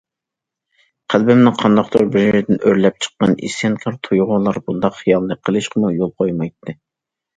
[1.13, 6.77] قەلبىمنىڭ قانداقتۇر بىر يېرىدىن ئۆرلەپ چىققان ئىسيانكار تۇيغۇلار بۇنداق خىيالنى قىلىشقىمۇ يول قويمايتتى.